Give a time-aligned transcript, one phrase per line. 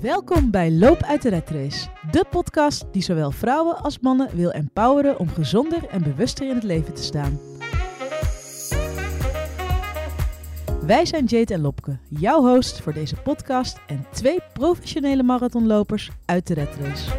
[0.00, 4.50] Welkom bij Loop uit de Red Race, de podcast die zowel vrouwen als mannen wil
[4.50, 7.40] empoweren om gezonder en bewuster in het leven te staan.
[10.86, 16.46] Wij zijn Jade en Lopke, jouw host voor deze podcast en twee professionele marathonlopers uit
[16.46, 17.10] de Red Race.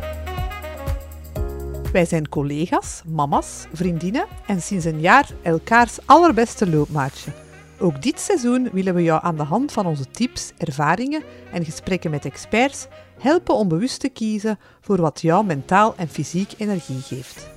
[1.92, 7.32] Wij zijn collega's, mama's, vriendinnen en sinds een jaar elkaars allerbeste loopmaatje.
[7.82, 12.12] Ook dit seizoen willen we jou aan de hand van onze tips, ervaringen en gesprekken
[12.12, 12.88] met experts
[13.20, 17.50] helpen om bewust te kiezen voor wat jou mentaal en fysiek energie geeft.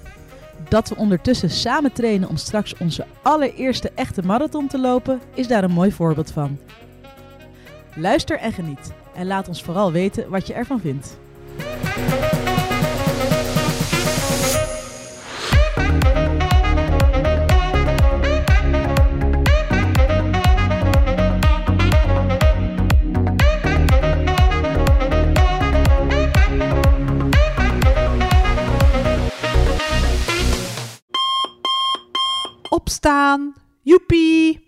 [0.69, 5.65] Dat we ondertussen samen trainen om straks onze allereerste echte marathon te lopen, is daar
[5.65, 6.59] een mooi voorbeeld van.
[7.95, 11.17] Luister en geniet en laat ons vooral weten wat je ervan vindt.
[32.85, 34.61] Opstaan, joepie!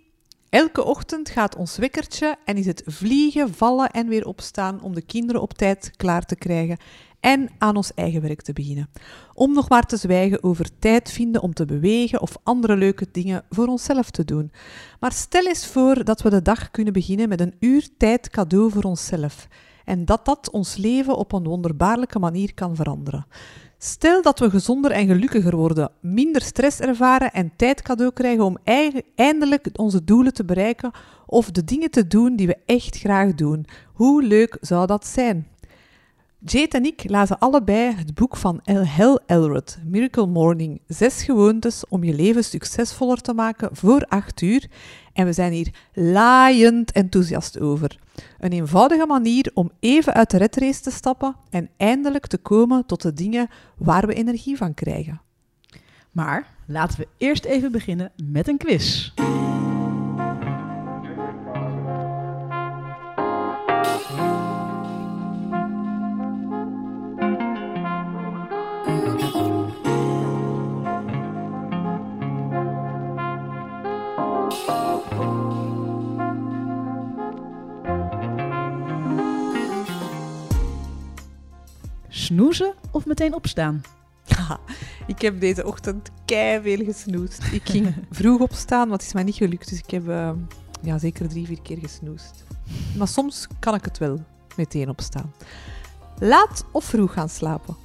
[0.49, 5.03] Elke ochtend gaat ons wekkertje en is het vliegen, vallen en weer opstaan om de
[5.03, 6.77] kinderen op tijd klaar te krijgen
[7.21, 8.91] en aan ons eigen werk te beginnen.
[9.35, 13.45] Om nog maar te zwijgen over tijd vinden om te bewegen of andere leuke dingen
[13.51, 14.53] voor onszelf te doen.
[15.01, 18.71] Maar stel eens voor dat we de dag kunnen beginnen met een uur tijd cadeau
[18.71, 19.49] voor onszelf
[19.85, 23.27] en dat dat ons leven op een wonderbaarlijke manier kan veranderen.
[23.87, 28.59] Stel dat we gezonder en gelukkiger worden, minder stress ervaren en tijd cadeau krijgen om
[29.15, 30.91] eindelijk onze doelen te bereiken
[31.27, 33.67] of de dingen te doen die we echt graag doen.
[33.93, 35.47] Hoe leuk zou dat zijn?
[36.49, 40.81] Jade en ik lazen allebei het boek van Hel Elrod, Miracle Morning.
[40.87, 44.67] Zes gewoontes om je leven succesvoller te maken voor acht uur.
[45.13, 47.99] En we zijn hier laaiend enthousiast over.
[48.39, 53.03] Een eenvoudige manier om even uit de redrace te stappen en eindelijk te komen tot
[53.03, 55.21] de dingen waar we energie van krijgen.
[56.11, 59.13] Maar laten we eerst even beginnen met een quiz.
[82.27, 83.83] Snoezen of meteen opstaan?
[85.07, 86.11] Ik heb deze ochtend
[86.63, 87.43] veel gesnoest.
[87.53, 89.69] Ik ging vroeg opstaan, het is mij niet gelukt.
[89.69, 90.31] Dus ik heb eh,
[90.83, 92.45] ja, zeker drie, vier keer gesnoest.
[92.97, 94.25] Maar soms kan ik het wel
[94.57, 95.33] meteen opstaan.
[96.19, 97.77] Laat of vroeg gaan slapen.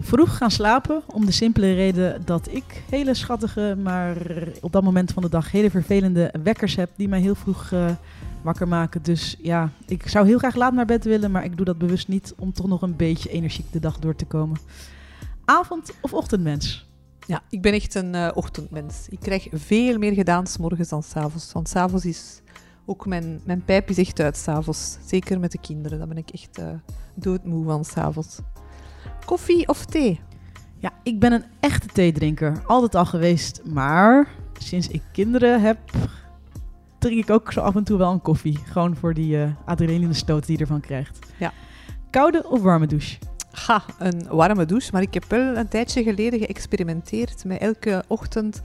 [0.00, 4.16] Vroeg gaan slapen om de simpele reden dat ik hele schattige, maar
[4.60, 7.90] op dat moment van de dag hele vervelende wekkers heb die mij heel vroeg eh,
[8.44, 9.02] wakker maken.
[9.02, 12.08] Dus ja, ik zou heel graag laat naar bed willen, maar ik doe dat bewust
[12.08, 14.58] niet om toch nog een beetje energiek de dag door te komen.
[15.44, 16.86] Avond- of ochtendmens?
[17.26, 19.06] Ja, ik ben echt een eh, ochtendmens.
[19.08, 21.52] Ik krijg veel meer gedaan s morgens dan s'avonds.
[21.52, 22.40] Want s'avonds is
[22.86, 24.98] ook mijn, mijn pijp is echt uit s'avonds.
[25.06, 25.98] Zeker met de kinderen.
[25.98, 26.68] Daar ben ik echt eh,
[27.14, 28.38] doodmoe van s'avonds.
[29.24, 30.20] Koffie of thee?
[30.78, 32.62] Ja, ik ben een echte theedrinker.
[32.66, 34.28] Altijd al geweest, maar
[34.58, 35.78] sinds ik kinderen heb,
[37.04, 38.58] drink ik ook zo af en toe wel een koffie.
[38.64, 41.18] Gewoon voor die eh adrenaline stoot die je ervan krijgt.
[41.38, 41.52] Ja.
[42.10, 43.18] Koude of warme douche?
[43.52, 44.88] Ga, een warme douche.
[44.92, 48.60] Maar ik heb wel een tijdje geleden geëxperimenteerd met elke ochtend,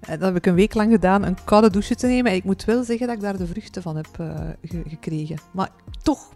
[0.00, 2.30] eh, dat heb ik een week lang gedaan, een koude douche te nemen.
[2.30, 5.36] En ik moet wel zeggen dat ik daar de vruchten van heb eh, ge- gekregen.
[5.52, 5.70] Maar
[6.02, 6.28] toch,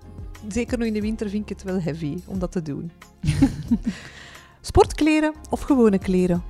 [0.48, 2.90] zeker nu in de winter, vind ik het wel heavy om dat te doen.
[4.60, 6.42] Sportkleren of gewone kleren?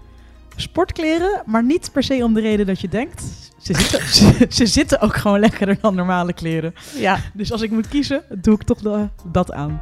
[0.61, 3.23] Sportkleren, maar niet per se om de reden dat je denkt.
[3.59, 6.75] Ze zitten, ze, ze zitten ook gewoon lekkerder dan normale kleren.
[6.97, 9.81] Ja, Dus als ik moet kiezen, doe ik toch de- dat aan.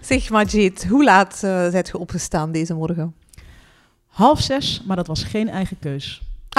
[0.00, 3.14] zeg maar Jade, hoe laat uh, zijt je opgestaan deze morgen?
[4.06, 6.22] Half zes, maar dat was geen eigen keus.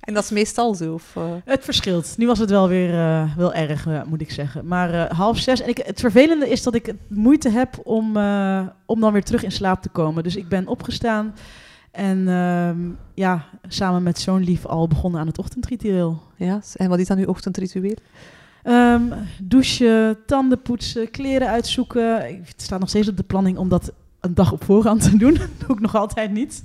[0.00, 0.92] En dat is meestal zo?
[0.94, 1.22] Of, eh?
[1.44, 2.14] Het verschilt.
[2.16, 4.66] Nu was het wel weer eh, wel erg, eh, moet ik zeggen.
[4.66, 5.60] Maar half zes.
[5.60, 8.06] En ik, het vervelende is dat ik moeite heb om,
[8.86, 10.22] om dan weer terug in slaap te komen.
[10.22, 11.34] Dus ik ben opgestaan
[11.90, 12.78] en ehm,
[13.14, 16.22] ja, samen met zo'n lief al begonnen aan het ochtendritueel.
[16.36, 17.96] Ja, en wat is dan uw ochtendritueel?
[18.62, 19.02] Ehm,
[19.42, 22.28] douchen, tanden poetsen, kleren uitzoeken.
[22.28, 25.16] Ik- Het staat nog steeds op de planning om dat een dag op voorhand te
[25.16, 25.34] doen.
[25.40, 26.62] Dat doe ik nog altijd niet.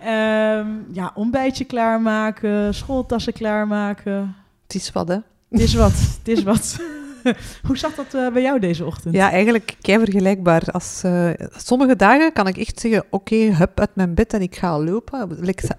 [0.00, 4.36] Ehm, ja, ontbijtje klaarmaken, schooltassen klaarmaken.
[4.62, 5.18] Het is wat, hè?
[5.48, 6.78] Het is wat, het is wat.
[7.66, 9.14] Hoe zat dat eh, bij jou deze ochtend?
[9.14, 10.62] Ja, eigenlijk kei vergelijkbaar.
[10.70, 14.56] Als, eh, sommige dagen kan ik echt zeggen, oké, hup uit mijn bed en ik
[14.56, 15.28] ga lopen.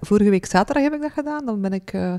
[0.01, 1.45] Vorige week zaterdag heb ik dat gedaan.
[1.45, 2.13] Dan ben ik eh,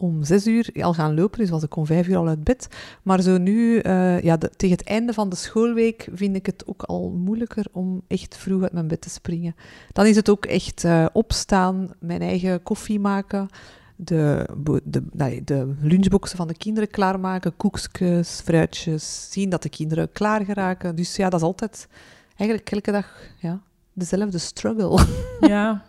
[0.00, 2.68] om zes uur al gaan lopen, dus was ik om vijf uur al uit bed.
[3.02, 6.62] Maar zo nu, eh, ja, de- tegen het einde van de schoolweek vind ik het
[6.66, 9.54] ook al moeilijker om echt vroeg uit mijn bed te springen.
[9.92, 13.48] Dan is het ook echt eh, opstaan, mijn eigen koffie maken,
[13.96, 14.46] de,
[14.84, 20.44] de, nee, de lunchboxen van de kinderen klaarmaken, koekjes, fruitjes, zien dat de kinderen klaar
[20.44, 20.96] geraken.
[20.96, 21.88] Dus ja, dat is altijd
[22.36, 23.60] eigenlijk elke dag ja,
[23.92, 25.04] dezelfde struggle.
[25.40, 25.82] Ja.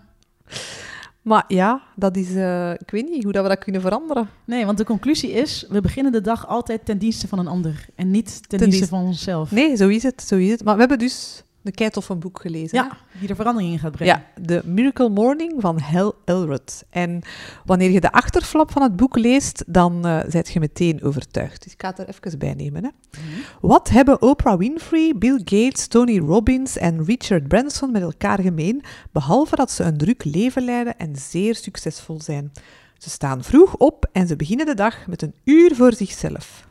[1.22, 4.30] Maar ja, dat is, eh, ik weet niet hoe dat we dat kunnen veranderen.
[4.46, 7.86] Nee, want de conclusie is, we beginnen de dag altijd ten dienste van een ander.
[7.96, 9.52] En niet ten, Ten dienste dienste- van onszelf.
[9.52, 10.64] Nee, zo is het, zo is het.
[10.64, 12.78] Maar we hebben dus een keitof boek gelezen.
[12.78, 12.84] hè?
[12.84, 14.24] Ja, die er verandering in gaat brengen.
[14.36, 16.84] Ja, The Miracle Morning van Hal Elrod.
[16.90, 17.22] En
[17.66, 21.63] wanneer je de achterflap van het boek leest, dan eh zijt je meteen overtuigd.
[21.63, 22.84] Dus ik ga het er even bij nemen.
[22.84, 22.90] Hè.
[23.62, 29.56] Wat hebben Oprah Winfrey, Bill Gates, Tony Robbins en Richard Branson met elkaar gemeen, behalve
[29.56, 32.52] dat ze een druk leven leiden en zeer succesvol zijn?
[32.98, 36.68] Ze staan vroeg op en ze beginnen de dag met een uur voor zichzelf.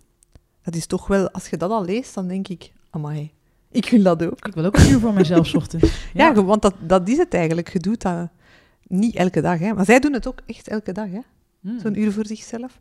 [0.62, 3.32] Dat is toch wel, als je dat al leest, dan denk ik, amai,
[3.70, 4.46] ik wil dat ook.
[4.46, 6.08] Ik wil ook een uur voor mezelf 's ochtends.
[6.14, 7.72] Ja, want dat, dat is het eigenlijk.
[7.72, 8.28] Je doet dat
[8.86, 9.58] niet elke dag.
[9.58, 9.72] Hè.
[9.74, 11.06] Maar zij doen het ook echt elke dag.
[11.10, 11.20] Hè.
[11.60, 11.80] Hmm.
[11.80, 12.78] Zo'n uur voor zichzelf.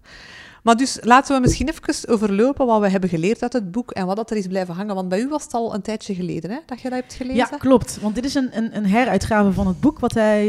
[0.64, 4.06] Maar dus laten we misschien even overlopen wat we hebben geleerd uit het boek en
[4.06, 4.96] wat dat er is blijven hangen.
[4.96, 7.36] Want bij u was het al een tijdje geleden hè, dat je dat hebt gelezen.
[7.52, 8.00] Ja, klopt.
[8.02, 10.46] Want dit is een, een, een heruitgave van het boek wat hij,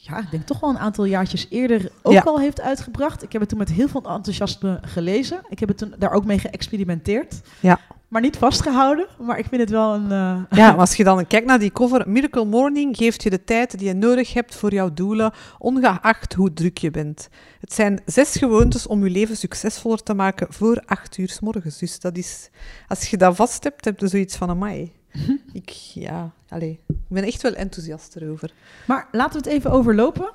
[0.00, 2.20] ja, ik denk toch wel een aantal jaartjes eerder ook Ja.
[2.20, 3.22] al heeft uitgebracht.
[3.22, 5.40] Ik heb het toen met heel veel enthousiasme gelezen.
[5.48, 7.40] Ik heb het toen daar ook mee geëxperimenteerd.
[7.60, 7.80] Ja.
[8.10, 9.06] Maar niet vastgehouden.
[9.20, 10.10] Maar ik vind het wel een...
[10.10, 13.78] eh, Ja, als je dan kijkt naar die cover, Miracle Morning geeft je de tijd
[13.78, 17.28] die je nodig hebt voor jouw doelen, ongeacht hoe druk je bent.
[17.60, 21.78] Het zijn zes gewoontes om je leven succesvoller te maken voor acht uur 's morgens.
[21.78, 22.50] Dus dat is,
[22.88, 24.92] als je dat vast hebt, heb je zoiets van, amai.
[25.52, 28.52] Ik, ja, allee, ik ben echt wel enthousiast erover.
[28.86, 30.30] Maar laten we het even overlopen.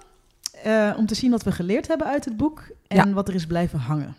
[0.64, 2.64] eh, om te zien wat we geleerd hebben uit het boek.
[2.88, 3.14] En Ja.
[3.14, 4.16] wat er is blijven hangen.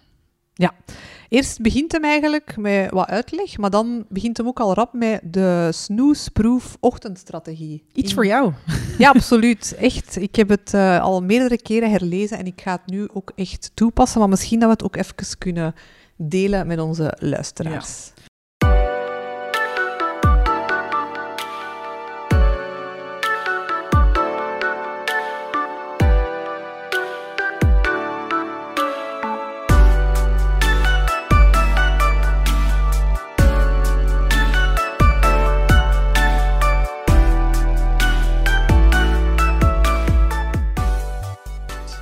[1.28, 5.20] Eerst begint hem eigenlijk met wat uitleg, maar dan begint hem ook al rap met
[5.24, 7.84] de snoesproof ochtendstrategie.
[7.92, 8.52] Iets In- voor jou.
[8.98, 9.74] Ja, absoluut.
[9.78, 10.16] Echt.
[10.20, 13.70] Ik heb het eh, al meerdere keren herlezen en ik ga het nu ook echt
[13.74, 14.20] toepassen.
[14.20, 15.74] Maar misschien dat we het ook even kunnen
[16.16, 18.12] delen met onze luisteraars.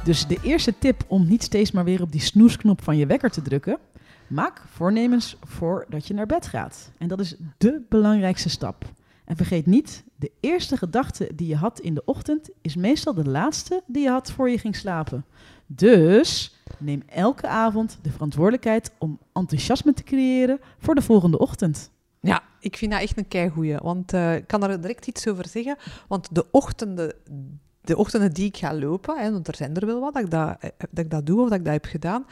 [0.04, 3.30] Dus de eerste tip om niet steeds maar weer op die snoesknop van je wekker
[3.30, 3.78] te drukken.
[4.26, 6.90] Maak voornemens voordat je naar bed gaat.
[6.98, 8.84] En dat is de belangrijkste stap.
[9.24, 13.24] En vergeet niet, de eerste gedachte die je had in de ochtend is meestal de
[13.24, 15.24] laatste die je had voor je ging slapen.
[15.66, 21.90] Dus neem elke avond de verantwoordelijkheid om enthousiasme te creëren voor de volgende ochtend.
[22.20, 23.76] Ja, ik vind dat echt een keigoeie.
[23.76, 25.76] Want eh, ik kan er direct iets over zeggen.
[26.08, 27.14] Want de ochtenden,
[27.84, 30.30] de ochtenden die ik ga lopen, hè, want er zijn er wel wat, dat ik
[30.30, 32.26] dat, eh, dat ik dat doe of dat ik dat heb gedaan.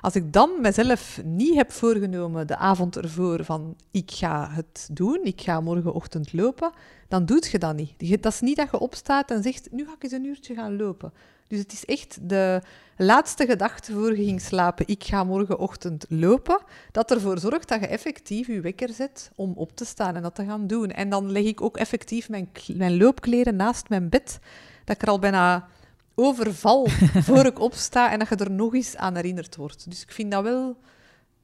[0.00, 5.20] Als ik dan mezelf niet heb voorgenomen de avond ervoor van ik ga het doen,
[5.22, 6.70] ik ga morgenochtend lopen,
[7.08, 8.22] dan doet je dat niet.
[8.22, 10.76] Dat is niet dat je opstaat en zegt, nu ga ik eens een uurtje gaan
[10.76, 11.12] lopen.
[11.48, 12.60] Dus het is echt de
[12.96, 16.58] laatste gedachte voor je ging slapen, ik ga morgenochtend lopen,
[16.92, 20.34] dat ervoor zorgt dat je effectief je wekker zet om op te staan en dat
[20.34, 20.90] te gaan doen.
[20.90, 24.38] En dan leg ik ook effectief mijn, mijn loopkleren naast mijn bed,
[24.86, 25.68] dat ik er al bijna
[26.14, 26.88] overval
[27.28, 29.90] voor ik opsta en dat je er nog eens aan herinnerd wordt.
[29.90, 30.76] Dus ik vind dat wel...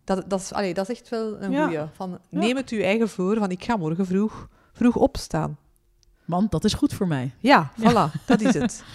[0.05, 1.65] Dat, dat, is, allee, dat is echt wel een Ja.
[1.65, 1.81] goeie.
[1.93, 5.59] Van, neem het u eigen voor, van ik ga morgen vroeg, vroeg opstaan.
[6.25, 7.35] Want dat is goed voor mij.
[7.39, 8.83] Ja, voilà, dat is het.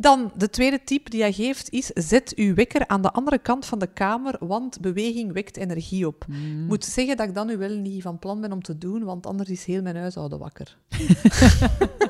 [0.00, 3.66] Dan, de tweede tip die hij geeft is, zet uw wekker aan de andere kant
[3.66, 6.24] van de kamer, want beweging wekt energie op.
[6.28, 6.62] Mm.
[6.62, 9.04] Ik moet zeggen dat ik dat nu wel niet van plan ben om te doen,
[9.04, 10.76] want anders is heel mijn huishouden wakker.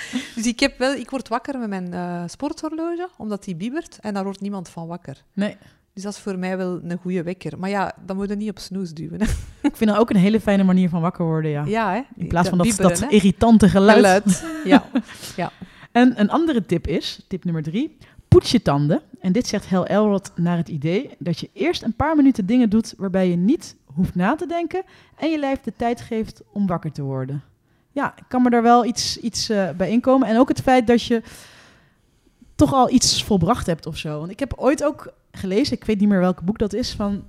[0.34, 4.14] dus ik, heb wel, ik word wakker met mijn eh, sporthorloge, omdat die biebert, en
[4.14, 5.24] daar wordt niemand van wakker.
[5.32, 5.56] Nee,
[5.94, 7.58] Dus dat is voor mij wel een goede wekker.
[7.58, 9.20] Maar ja, dan moet je niet op snoes duwen.
[9.20, 9.26] Hè.
[9.68, 11.64] ik vind dat ook een hele fijne manier van wakker worden, ja.
[11.64, 12.00] Ja, hè.
[12.16, 13.08] In plaats van dat, bieberen, dat hè.
[13.08, 14.44] irritante geluid.
[14.64, 15.52] Ja.
[15.92, 17.96] En een andere tip is, tip nummer drie,
[18.28, 19.02] poets je tanden.
[19.20, 22.70] En dit zegt Hel Elrod naar het idee dat je eerst een paar minuten dingen
[22.70, 24.82] doet waarbij je niet hoeft na te denken
[25.16, 27.42] en je lijf de tijd geeft om wakker te worden.
[27.98, 30.28] Ja, ik kan me daar wel iets, iets eh, bij inkomen.
[30.28, 31.22] En ook het feit dat je
[32.54, 34.18] toch al iets volbracht hebt of zo.
[34.18, 37.24] Want ik heb ooit ook gelezen, ik weet niet meer welk boek dat is, van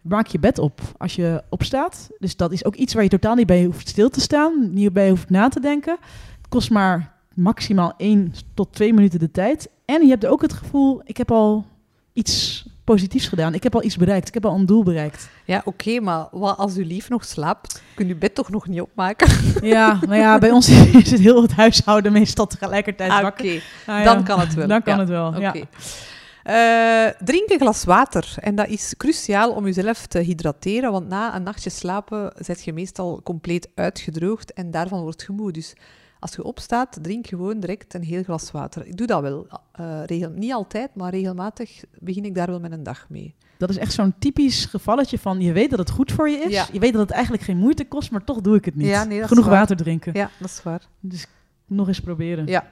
[0.00, 2.10] maak je bed op als je opstaat.
[2.18, 4.92] Dus dat is ook iets waar je totaal niet bij hoeft stil te staan, niet
[4.92, 5.96] bij hoeft na te denken.
[6.36, 9.68] Het kost maar maximaal 1 tot 2 minuten de tijd.
[9.84, 11.66] En je hebt ook het gevoel, ik heb al
[12.12, 13.54] iets positiefs gedaan.
[13.54, 14.28] Ik heb al iets bereikt.
[14.28, 15.28] Ik heb al een doel bereikt.
[15.44, 18.80] Ja, oké, maar wat als uw lief nog slaapt, kun je bed toch nog niet
[18.80, 19.28] opmaken?
[19.62, 20.68] Ja, nou ja, bij ons
[21.02, 23.44] is het heel het huishouden meestal tegelijkertijd Ah, wakker.
[23.44, 24.66] Oké, Nou ja, dan kan het wel.
[24.66, 25.48] Dan kan Ja, het wel, ja.
[25.48, 25.64] Oké.
[26.42, 28.34] Eh, drink een glas water.
[28.36, 32.72] En dat is cruciaal om jezelf te hydrateren, want na een nachtje slapen zet je
[32.72, 35.52] meestal compleet uitgedroogd en daarvan wordt je moe.
[35.52, 35.74] Dus
[36.24, 38.86] als je opstaat, drink gewoon direct een heel glas water.
[38.86, 39.46] Ik doe dat wel.
[39.72, 43.34] eh, regel, niet altijd, maar regelmatig begin ik daar wel met een dag mee.
[43.58, 46.52] Dat is echt zo'n typisch gevalletje van je weet dat het goed voor je is.
[46.52, 46.66] Ja.
[46.72, 48.86] Je weet dat het eigenlijk geen moeite kost, maar toch doe ik het niet.
[48.86, 50.12] Ja, nee, Genoeg water drinken.
[50.14, 50.82] Ja, dat is waar.
[51.00, 51.26] Dus
[51.66, 52.46] nog eens proberen.
[52.46, 52.66] Ja.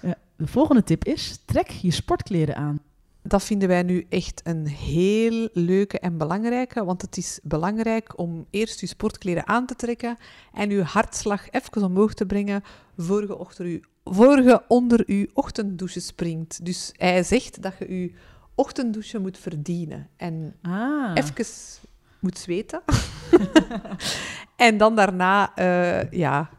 [0.00, 2.80] Eh, de volgende tip is, trek je sportkleren aan.
[3.22, 8.46] Dat vinden wij nu echt een heel leuke en belangrijke, want het is belangrijk om
[8.50, 10.16] eerst je sportkleren aan te trekken
[10.52, 12.62] en je hartslag even omhoog te brengen
[12.96, 16.64] voor je, onder je, voor je onder je ochtenddouche springt.
[16.64, 18.12] Dus hij zegt dat je je
[18.54, 21.46] ochtenddouche moet verdienen en Ah, even
[22.20, 22.82] moet zweten.
[24.56, 26.50] en dan daarna, eh, ja,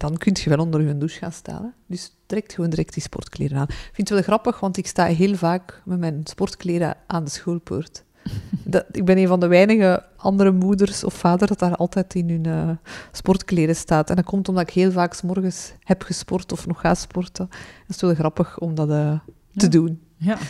[0.00, 1.62] dan kun je wel onder je douche gaan staan.
[1.62, 1.68] Hè.
[1.86, 3.66] Dus direct gewoon direct die sportkleren aan.
[3.68, 7.30] Ik vind het wel grappig, want ik sta heel vaak met mijn sportkleren aan de
[7.30, 8.04] schoolpoort.
[8.64, 12.28] Dat, ik ben een van de weinige andere moeders of vaders dat daar altijd in
[12.30, 12.70] hun eh,
[13.12, 14.10] sportkleren staat.
[14.10, 17.46] En dat komt omdat ik heel vaak 's morgens heb gesport of nog ga sporten.
[17.86, 19.18] Dat is wel grappig om dat eh,
[19.56, 19.68] te Ja.
[19.68, 20.00] doen.
[20.16, 20.38] ja.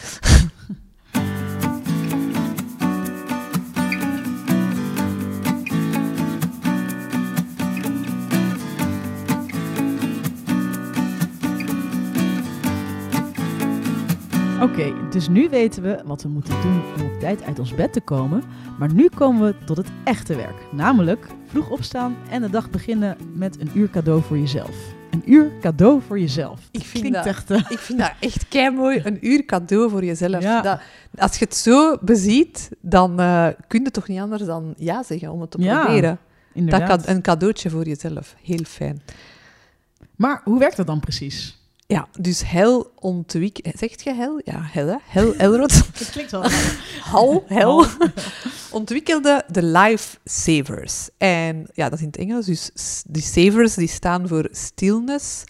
[14.61, 17.93] Oké, dus nu weten we wat we moeten doen om op tijd uit ons bed
[17.93, 18.43] te komen.
[18.79, 20.67] Maar nu komen we tot het echte werk.
[20.73, 24.77] Namelijk vroeg opstaan en de dag beginnen met een uur cadeau voor jezelf.
[25.11, 26.61] Een uur cadeau voor jezelf.
[26.71, 27.51] Ik vind dat- echt...
[27.51, 30.43] eh, Ik vind dat echt mooi, een uur cadeau voor jezelf.
[30.43, 30.61] Ja.
[30.63, 30.81] Dat,
[31.19, 35.31] als je het zo beziet, dan eh kun je toch niet anders dan ja zeggen
[35.33, 36.11] om het te Ja, proberen.
[36.11, 36.19] Dat
[36.53, 37.05] inderdaad.
[37.05, 38.35] kan een cadeautje voor jezelf.
[38.43, 39.03] Heel fijn.
[40.17, 41.59] Maar hoe werkt dat dan precies?
[41.91, 43.69] Ja, dus hel ontwik...
[43.79, 44.41] Zegt je hel?
[44.45, 44.97] Ja, hel, hè?
[45.05, 45.73] Hel, Elrod.
[45.99, 46.45] Het klinkt wel.
[47.01, 47.87] Hal, hel.
[48.71, 51.09] Ontwikkelde de Life Savers.
[51.19, 52.47] En ja, dat is in het Engels.
[52.47, 52.71] Dus
[53.09, 55.45] die savers die staan voor stillness,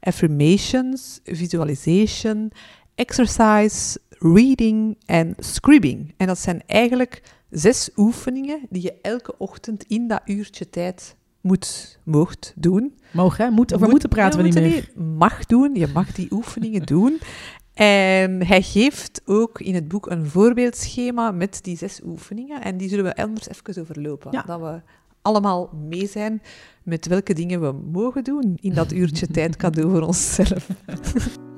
[0.00, 2.52] affirmations, visualization,
[2.94, 6.14] exercise, reading en scribbing.
[6.16, 11.98] En dat zijn eigenlijk zes oefeningen die je elke ochtend in dat uurtje tijd moet,
[12.04, 12.94] moogt doen.
[13.12, 13.52] Mogen?
[13.52, 14.64] Moet, over Moet- moeten praten we niet meer.
[14.64, 14.96] niet.
[15.18, 17.18] Mag doen, je mag die oefeningen doen.
[17.74, 22.62] En hij geeft ook in het boek een voorbeeldschema met die zes oefeningen.
[22.62, 24.32] En die zullen we anders even overlopen.
[24.32, 24.42] Ja.
[24.42, 24.80] Dat we
[25.22, 26.42] allemaal mee zijn
[26.82, 30.68] met welke dingen we mogen doen in dat uurtje tijd cadeau voor onszelf.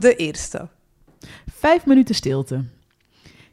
[0.00, 0.68] De eerste.
[1.52, 2.64] Vijf minuten stilte.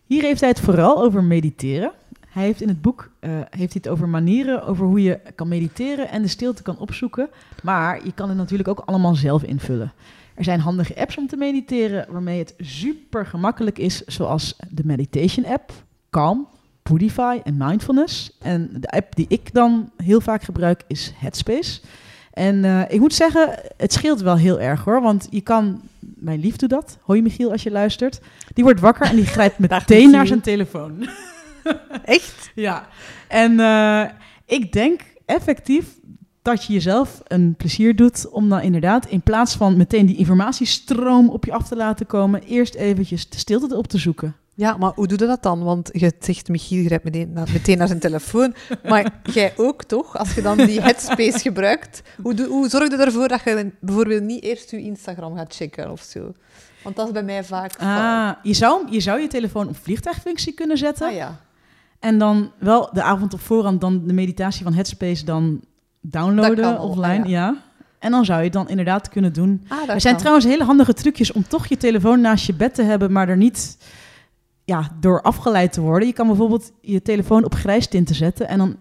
[0.05, 1.91] Hier heeft hij het vooral over mediteren.
[2.27, 5.47] Hij heeft in het boek eh, heeft hij het over manieren over hoe je kan
[5.47, 7.29] mediteren en de stilte kan opzoeken.
[7.63, 9.93] Maar je kan het natuurlijk ook allemaal zelf invullen.
[10.35, 15.45] Er zijn handige apps om te mediteren waarmee het super gemakkelijk is, zoals de Meditation
[15.45, 15.71] app,
[16.09, 16.47] Calm,
[16.83, 18.37] Pudify en Mindfulness.
[18.39, 21.81] En de app die ik dan heel vaak gebruik is Headspace.
[22.35, 25.01] En eh, ik moet zeggen, het scheelt wel heel erg hoor.
[25.01, 25.81] Want je kan,
[26.25, 26.97] mijn lief doet dat.
[27.01, 28.19] Hoi Michiel als je luistert.
[28.53, 31.07] Die wordt wakker en die grijpt meteen naar zijn telefoon.
[32.05, 32.51] Echt?
[32.55, 32.87] ja.
[33.27, 34.03] En eh,
[34.45, 35.85] ik denk effectief
[36.41, 41.29] dat je jezelf een plezier doet om dan inderdaad in plaats van meteen die informatiestroom
[41.29, 44.35] op je af te laten komen, eerst eventjes de stilte op te zoeken.
[44.57, 45.63] Ja, maar hoe doe je dat dan?
[45.63, 48.53] Want je zegt, Michiel grijpt meteen naar, meteen naar zijn telefoon.
[48.89, 50.17] Maar jij ook toch?
[50.17, 54.43] Als je dan die headspace gebruikt, hoe, hoe zorg je ervoor dat je bijvoorbeeld niet
[54.43, 56.31] eerst je Instagram gaat checken of zo?
[56.83, 57.75] Want dat is bij mij vaak...
[57.79, 61.07] Ah, je, zou, je zou je telefoon op vliegtuigfunctie kunnen zetten.
[61.07, 61.39] Ah, ja.
[61.99, 65.61] En dan wel de avond op voorhand dan de meditatie van Headspace dan
[66.01, 67.23] downloaden offline.
[67.23, 67.55] ah, ja.
[67.99, 69.65] En dan zou je het dan inderdaad kunnen doen.
[69.67, 70.17] Ah, Er zijn kan.
[70.17, 73.37] trouwens hele handige trucjes om toch je telefoon naast je bed te hebben, maar er
[73.37, 73.77] niet
[74.65, 76.07] ja, door afgeleid te worden.
[76.07, 78.75] Je kan bijvoorbeeld je telefoon op grijs tinten zetten en dan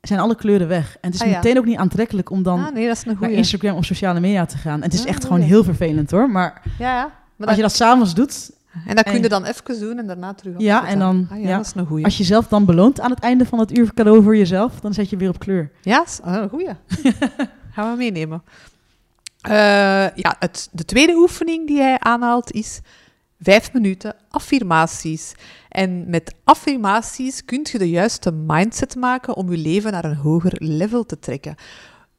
[0.00, 0.92] zijn alle kleuren weg.
[1.00, 1.34] En het is Ah, ja.
[1.36, 3.30] meteen ook niet aantrekkelijk om dan Ah, nee, dat is een naar.
[3.30, 4.76] Instagram of sociale media te gaan.
[4.76, 6.30] En het is Ah, echt gewoon heel vervelend hoor.
[6.30, 7.12] Maar Ja, ja.
[7.36, 8.50] Maar als je dat s'avonds doet
[8.86, 11.00] En dat kun je dan even doen en daarna terug Ja, afzetten.
[11.00, 12.04] en dan- Ah, ja, dat is een goeie.
[12.04, 14.94] Als je jezelf dan beloont aan het einde van het uur cadeau voor jezelf, dan
[14.94, 15.70] zet je weer op kleur.
[15.82, 16.68] Ja, is- ah, een goeie.
[17.74, 18.42] Gaan we meenemen.
[19.40, 19.52] Eh,
[20.14, 22.80] ja, het, de tweede oefening die hij aanhaalt is
[23.40, 25.34] vijf minuten affirmaties.
[25.68, 30.52] En met affirmaties kun je de juiste mindset maken om je leven naar een hoger
[30.58, 31.54] level te trekken.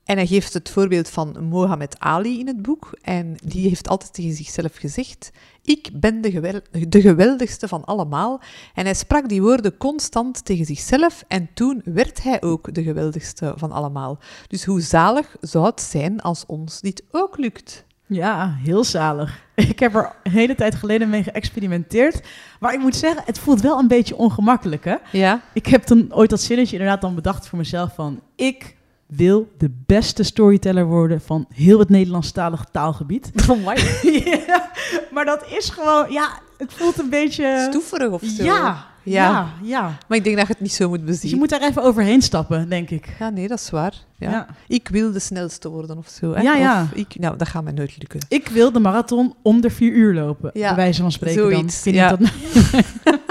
[0.03, 2.97] En hij geeft het voorbeeld van Mohammed Ali in het boek.
[3.01, 5.31] En die heeft altijd tegen zichzelf gezegd:
[5.63, 8.41] Ik ben de, de geweldigste van allemaal.
[8.73, 11.23] En hij sprak die woorden constant tegen zichzelf.
[11.27, 14.19] En toen werd hij ook de geweldigste van allemaal.
[14.47, 17.85] Dus hoe zalig zou het zijn als ons dit ook lukt?
[18.13, 19.39] Ja, heel zalig.
[19.71, 22.21] Ik heb er een hele tijd geleden mee geëxperimenteerd.
[22.59, 24.95] Maar ik moet zeggen, het voelt wel een beetje ongemakkelijk, hè?
[25.11, 28.21] Ja, Ik heb toen ooit dat zinnetje inderdaad dan bedacht voor mezelf van...
[28.35, 28.75] Ik
[29.05, 33.31] wil de beste storyteller worden van heel het Nederlandstalig taalgebied.
[34.47, 34.71] ja,
[35.11, 36.11] maar dat is gewoon...
[36.11, 37.67] Ja, het voelt een beetje...
[37.69, 38.43] stoeverig of zo.
[38.43, 39.23] Ja, Ja.
[39.29, 39.97] ja, ja.
[40.07, 41.37] Maar ik denk dat je het niet zo moet Dus je bezien.
[41.37, 43.15] moet daar even overheen stappen, denk ik.
[43.19, 43.93] Ja, nee, dat is waar.
[44.17, 44.29] Ja.
[44.31, 44.47] Ja.
[44.67, 46.33] Ik wil de snelste worden of zo.
[46.33, 46.41] Hè?
[46.41, 46.81] Ja, ja.
[46.81, 48.19] Of ik, nou, dat gaat mij nooit lukken.
[48.29, 51.51] Ik wil de marathon onder vier uur lopen, Ja, bij wijze van spreken dan.
[51.51, 52.15] zoiets, Ik weet ja.
[52.19, 52.31] niet
[53.03, 53.19] dat...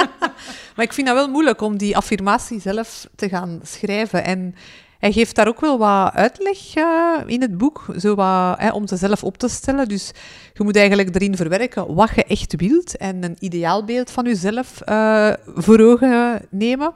[0.76, 4.24] Maar ik vind dat wel moeilijk om die affirmatie zelf te gaan schrijven.
[4.24, 4.54] En
[5.00, 8.86] hij geeft daar ook wel wat uitleg eh, in het boek, zo wat, hè, om
[8.86, 9.88] ze zelf op te stellen.
[9.88, 10.10] Dus
[10.54, 15.32] je moet eigenlijk erin verwerken wat je echt wilt en een ideaalbeeld van jezelf eh
[15.54, 16.92] voor ogen nemen.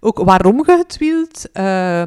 [0.00, 2.02] Ook waarom je het wilt, eh,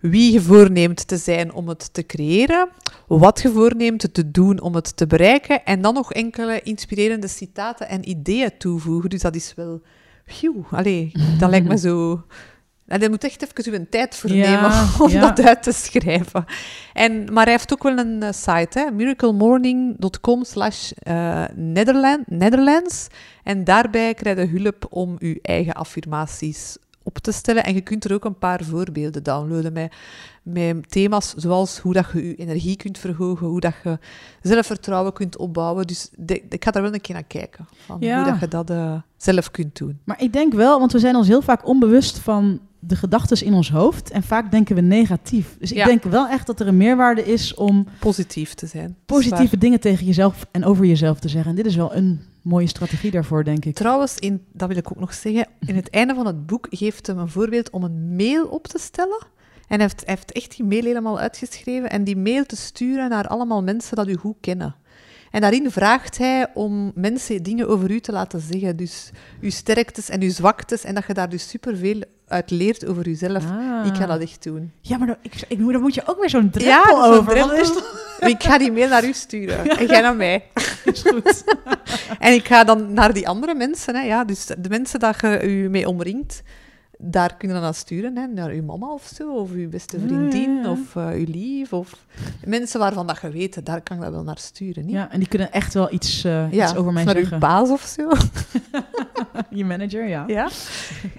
[0.00, 2.68] wie je voorneemt te zijn om het te creëren,
[3.06, 7.88] wat je voorneemt te doen om het te bereiken en dan nog enkele inspirerende citaten
[7.88, 9.10] en ideeën toevoegen.
[9.10, 9.80] Dus dat is wel...
[10.26, 12.22] Phew, allee, dat lijkt me zo...
[12.86, 15.20] En je moet echt even uw tijd voor Ja, nemen om ja.
[15.20, 16.44] dat uit te schrijven.
[16.92, 21.44] En, maar hij heeft ook wel een eh, site, hè, miraclemorning.com slash eh,
[22.26, 23.06] Netherlands.
[23.42, 27.64] En daarbij krijg je hulp om je eigen affirmaties op te stellen.
[27.64, 29.92] En je kunt er ook een paar voorbeelden downloaden met,
[30.42, 33.98] met thema's zoals hoe dat je je energie kunt verhogen, hoe dat je
[34.42, 35.86] zelfvertrouwen kunt opbouwen.
[35.86, 38.16] Dus de- ik ga daar wel een keer naar kijken, van Ja.
[38.22, 39.98] hoe dat je dat eh, zelf kunt doen.
[40.04, 43.52] Maar ik denk wel, want we zijn ons heel vaak onbewust van de gedachten in
[43.54, 44.10] ons hoofd.
[44.10, 45.56] En vaak denken we negatief.
[45.58, 45.84] Dus ik Ja.
[45.84, 48.96] denk wel echt dat er een meerwaarde is om Positief te zijn.
[49.06, 51.50] Positieve dingen tegen jezelf en over jezelf te zeggen.
[51.50, 53.74] En dit is wel een mooie strategie daarvoor, denk ik.
[53.74, 57.06] Trouwens, in, dat wil ik ook nog zeggen, in het einde van het boek geeft
[57.06, 59.26] hem een voorbeeld om een mail op te stellen.
[59.68, 63.08] En hij heeft, hij heeft echt die mail helemaal uitgeschreven en die mail te sturen
[63.10, 64.74] naar allemaal mensen dat u goed kennen.
[65.30, 68.76] En daarin vraagt hij om mensen dingen over u te laten zeggen.
[68.76, 70.84] Dus uw sterktes en uw zwaktes.
[70.84, 73.44] En dat je daar dus superveel uit leert over jezelf.
[73.44, 73.86] Ah.
[73.86, 74.72] Ik ga dat echt doen.
[74.80, 77.58] Ja, maar dan, ik, ik, moet- dan moet je ook weer zo'n drempel over.
[77.60, 77.70] is.
[78.20, 79.68] Ik ga die mail naar u sturen.
[79.78, 80.44] En jij naar mij.
[80.84, 81.44] is goed.
[82.18, 83.94] En ik ga dan naar die andere mensen.
[83.94, 86.42] Hè, ja, dus de mensen dat je u mee omringt,
[87.10, 88.16] daar kun je dan aan sturen.
[88.16, 91.72] Hè, naar uw mama of zo, of uw beste vriendin, of eh, uw lief.
[91.72, 92.06] Of
[92.44, 94.84] mensen waarvan dat je weet, daar kan ik dat wel naar sturen.
[94.84, 94.94] Niet?
[94.94, 97.32] Ja, en die kunnen echt wel iets, eh, Ja, iets over mij naar zeggen.
[97.32, 98.08] uw baas of zo.
[99.50, 100.24] Je manager, ja.
[100.26, 100.48] Ja.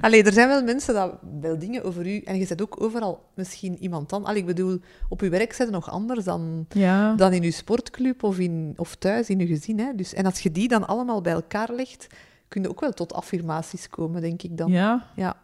[0.02, 2.17] Allee, er zijn wel mensen dat wel dingen over u...
[2.19, 4.26] En je zet ook overal misschien iemand dan.
[4.26, 7.13] Allee, ik bedoel, op uw werk zit nog anders dan, Ja.
[7.15, 9.80] dan in uw sportclub of, in, of thuis in uw gezin.
[9.80, 9.95] Hè.
[9.95, 12.08] Dus, en als je die dan allemaal bij elkaar legt,
[12.47, 14.71] kun je ook wel tot affirmaties komen, denk ik dan.
[14.71, 15.06] ja.
[15.15, 15.36] Ja.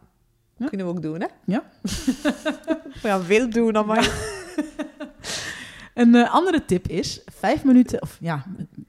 [0.56, 0.68] Ja.
[0.68, 1.26] Kunnen we ook doen, hè?
[1.44, 1.62] Ja.
[3.02, 4.10] We gaan veel doen, maar
[5.94, 8.44] Een eh, andere tip is vijf minuten, of ja,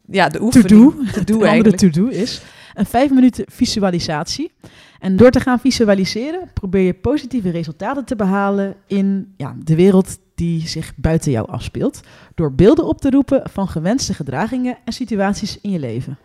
[0.06, 0.45] Ja, de to-do.
[0.45, 1.10] oefening.
[1.12, 1.78] To-do Een andere eigenlijk.
[1.78, 2.41] to-do is
[2.73, 4.51] een vijf minuten visualisatie.
[4.99, 10.17] En door te gaan visualiseren probeer je positieve resultaten te behalen in ja, de wereld
[10.36, 11.99] die zich buiten jou afspeelt.
[12.36, 16.17] Door beelden op te roepen van gewenste gedragingen en situaties in je leven.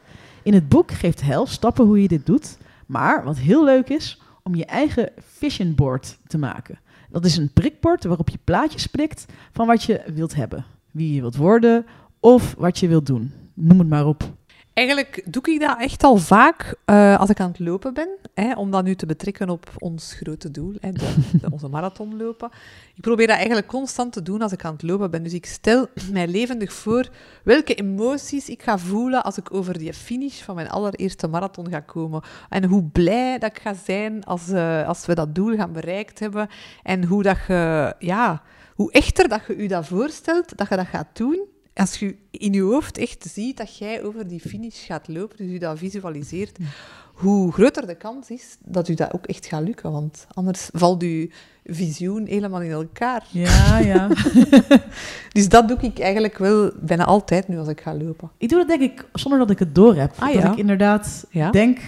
[0.43, 2.59] In het boek geeft Hel stappen hoe je dit doet.
[2.87, 4.21] Maar wat heel leuk is,
[4.51, 6.79] om je eigen vision board te maken.
[7.11, 10.65] Dat is een prikbord waarop je plaatjes prikt van wat je wilt hebben.
[10.91, 11.87] Wie je wilt worden
[12.21, 13.33] of wat je wilt doen.
[13.55, 14.33] Noem het maar op.
[14.81, 18.09] Eigenlijk doe ik dat echt al vaak eh, als ik aan het lopen ben.
[18.35, 20.91] Hè, om dat nu te betrekken op ons grote doel, hè,
[21.55, 22.51] onze marathon lopen.
[22.95, 25.23] Ik probeer dat eigenlijk constant te doen als ik aan het lopen ben.
[25.23, 27.09] Dus ik stel mij levendig voor
[27.45, 31.81] welke emoties ik ga voelen als ik over die finish van mijn allereerste marathon ga
[31.81, 32.23] komen.
[32.49, 36.19] En hoe blij dat ik ga zijn als, eh, als we dat doel gaan bereikt
[36.19, 36.49] hebben.
[36.83, 37.39] En hoe dat
[37.99, 38.43] ja,
[38.75, 41.59] hoe echter dat je je dat voorstelt, dat je dat gaat doen.
[41.81, 45.51] Als je in je hoofd echt ziet dat jij over die finish gaat lopen, dus
[45.51, 46.59] je dat visualiseert,
[47.15, 49.93] hoe groter de kans is dat u dat ook echt gaat lukken.
[49.93, 51.27] Want anders valt uw
[51.65, 53.25] visioen helemaal in elkaar.
[53.31, 54.09] Ja, ja.
[55.33, 58.31] Dus dat doe ik eigenlijk wel bijna altijd nu als ik ga lopen.
[58.39, 60.13] ik doe dat denk ik zonder dat ik het door heb.
[60.19, 60.53] Ah, dat ja.
[60.53, 61.79] ik inderdaad Ja, denk,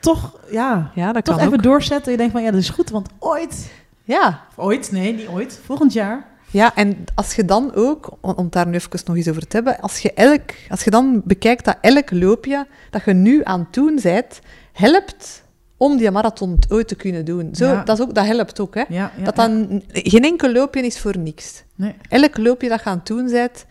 [0.00, 1.62] toch, ja, ja dat toch kan even ook.
[1.64, 2.10] doorzetten.
[2.12, 3.72] Je denkt van, ja, dat is goed, want ooit,
[4.04, 4.44] Ja.
[4.50, 6.28] of ooit, nee, niet ooit, volgend jaar.
[6.50, 9.80] Ja, en als je dan ook, om, daar nu even nog eens over te hebben,
[9.80, 13.72] als je, elk, als je dan bekijkt dat elk loopje dat je nu aan het
[13.72, 14.40] doen bent,
[14.72, 15.44] helpt
[15.76, 17.48] om die marathon ooit te kunnen doen.
[17.54, 17.84] Zo, Ja.
[17.84, 18.84] dat, is ook, dat helpt ook, hè.
[18.88, 21.64] Ja, ja, dat dan, geen enkel loopje is voor niks.
[21.74, 21.94] Nee.
[22.08, 23.66] Elk loopje dat je aan het doen bent,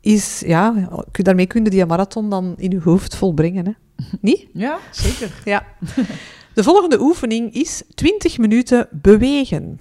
[0.00, 3.72] is, ja, daarmee kun je die marathon dan in je hoofd volbrengen, hè.
[4.20, 4.46] Niet?
[4.52, 5.30] Ja, zeker.
[5.44, 5.66] Ja.
[6.54, 9.80] De volgende oefening is 20 minuten bewegen.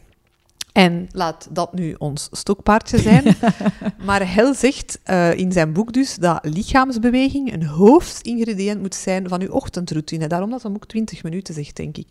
[0.79, 3.35] En laat dat nu ons stokpaardje zijn.
[4.05, 9.41] maar Hel zegt eh, in zijn boek dus dat lichaamsbeweging een hoofdingrediënt moet zijn van
[9.41, 10.27] uw ochtendroutine.
[10.27, 12.09] Daarom dat hem ook 20 minuten zegt, denk ik.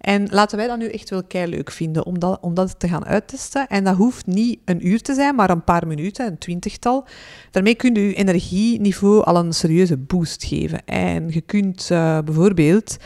[0.00, 2.88] En laten wij dat nu echt wel kei leuk vinden om dat, om dat te
[2.88, 3.66] gaan uittesten.
[3.68, 7.06] En dat hoeft niet een uur te zijn, maar een paar minuten, een twintigtal.
[7.50, 10.84] Daarmee kun je je energieniveau al een serieuze boost geven.
[10.84, 12.96] En je kunt eh, bijvoorbeeld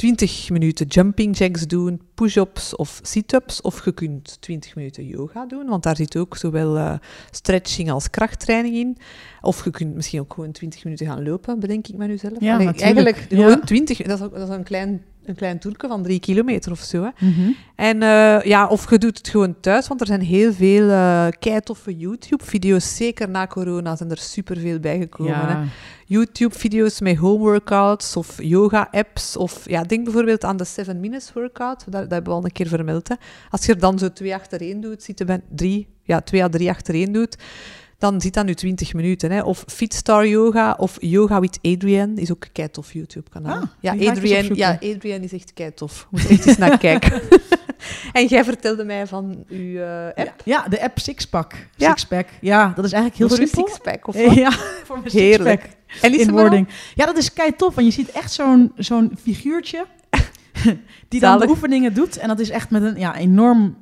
[0.00, 3.60] 20 minuten jumping jacks doen, push-ups of sit-ups.
[3.60, 6.94] Of je kunt 20 minuten yoga doen, want daar zit ook zowel eh,
[7.30, 8.96] stretching als krachttraining in.
[9.40, 12.40] Of je kunt misschien ook gewoon 20 minuten gaan lopen, bedenk ik me nu zelf.
[12.40, 12.72] Ja, Allee.
[12.72, 13.36] Eigenlijk Ja.
[13.36, 16.72] gewoon 20, dat is, ook, dat is een klein, een klein toerke van drie kilometer
[16.72, 17.02] of zo.
[17.02, 17.26] Hè.
[17.26, 17.50] Mhm.
[17.74, 21.26] En eh, ja, of je doet het gewoon thuis, want er zijn heel veel eh
[21.38, 22.96] keitoffe YouTube-video's.
[22.96, 25.32] Zeker na corona zijn er superveel bijgekomen.
[25.32, 25.64] Ja.
[26.06, 29.36] YouTube-video's met homeworkouts of yoga-apps.
[29.36, 31.84] Of ja, denk bijvoorbeeld aan de 7 Minutes Workout.
[31.84, 33.08] Dat, dat hebben we al een keer vermeld.
[33.08, 33.14] Hè.
[33.50, 36.48] Als je er dan zo twee achtereen doet, zit je bij drie, ja, twee à
[36.48, 37.36] drie achtereen doet,
[38.00, 39.30] dan zit dat nu 20 minuten.
[39.30, 39.42] Hè.
[39.42, 43.60] Of Fitstar Yoga of Yoga with Adrian is ook een tof YouTube-kanaal.
[43.60, 46.06] Ah, ja, Adrian, ja, Adrian is echt keitof.
[46.10, 47.20] Moet echt eens naar kijken.
[48.12, 50.34] en jij vertelde mij van uw eh, app.
[50.44, 51.52] Ja, de app Sixpack.
[51.76, 51.88] Ja.
[51.88, 52.28] Sixpack.
[52.40, 53.68] Ja, dat is eigenlijk heel voor simpel.
[53.68, 54.34] sixpack of wat?
[54.34, 54.52] Ja,
[54.84, 55.60] voor mijn Heerlijk.
[55.60, 56.12] sixpack.
[56.12, 56.68] En in wording.
[56.94, 57.74] Ja, dat is kei tof.
[57.74, 59.86] Want je ziet echt zo'n zo'n figuurtje
[61.08, 62.16] die dan de oefeningen doet.
[62.18, 63.76] En dat is echt met een ja, enorm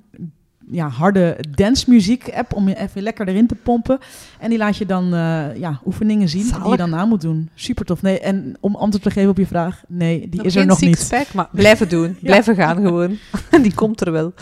[0.70, 3.98] ja, harde dancemuziek app om je even lekker erin te pompen.
[4.38, 7.50] En die laat je dan eh, ja, oefeningen zien die je dan na moet doen.
[7.54, 8.02] Super tof.
[8.02, 10.80] Nee, en om antwoord te geven op je vraag, nee, die Nog is er nog
[10.80, 10.98] niet.
[10.98, 12.16] sixpack, maar blijven doen.
[12.22, 13.18] Blijven gaan gewoon.
[13.62, 14.32] Die komt er wel.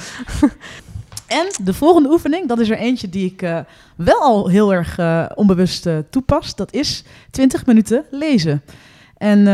[1.26, 3.58] En de volgende oefening, dat is er eentje die ik eh,
[3.96, 6.54] wel al heel erg eh, onbewust toepas.
[6.54, 8.62] Dat is 20 minuten lezen.
[9.16, 9.44] En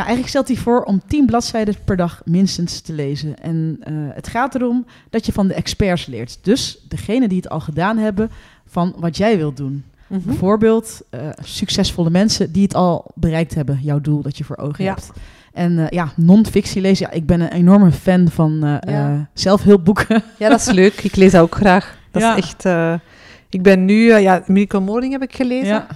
[0.00, 3.38] eigenlijk stelt hij voor om 10 bladzijden per dag minstens te lezen.
[3.42, 6.38] En eh, het gaat erom dat je van de experts leert.
[6.42, 8.30] Dus degene die het al gedaan hebben
[8.66, 9.84] van wat jij wilt doen.
[10.06, 10.20] Mhm.
[10.24, 14.84] Bijvoorbeeld eh, succesvolle mensen die het al bereikt hebben, jouw doel dat je voor ogen
[14.84, 14.90] Ja.
[14.90, 15.10] hebt.
[15.52, 17.06] En eh, ja, non-fictie lezen.
[17.06, 19.28] Ja, ik ben een enorme fan van eh, Ja.
[19.34, 20.22] zelfhulpboeken.
[20.38, 20.94] Ja, dat is leuk.
[21.02, 21.98] Ik lees ook graag.
[22.10, 22.36] Dat Ja.
[22.36, 22.64] is echt...
[23.48, 24.14] ik ben nu...
[24.18, 25.86] ja, Miracle Morning heb ik gelezen.